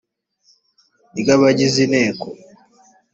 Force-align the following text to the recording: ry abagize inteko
ry 1.19 1.27
abagize 1.35 1.79
inteko 1.85 2.25